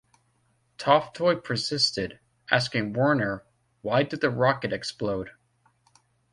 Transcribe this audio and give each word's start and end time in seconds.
Toftoy 0.79 1.43
persisted, 1.43 2.19
asking 2.49 2.93
Werner, 2.93 3.43
why 3.83 4.01
did 4.01 4.19
the 4.21 4.31
rocket 4.31 4.73
explode? 4.73 5.29